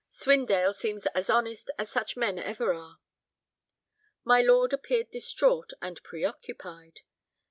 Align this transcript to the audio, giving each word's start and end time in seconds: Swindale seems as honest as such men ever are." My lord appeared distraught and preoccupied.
Swindale 0.09 0.73
seems 0.73 1.05
as 1.13 1.29
honest 1.29 1.69
as 1.77 1.91
such 1.91 2.17
men 2.17 2.39
ever 2.39 2.73
are." 2.73 2.97
My 4.23 4.41
lord 4.41 4.73
appeared 4.73 5.11
distraught 5.11 5.73
and 5.79 6.01
preoccupied. 6.01 7.01